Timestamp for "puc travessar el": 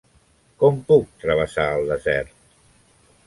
0.91-1.85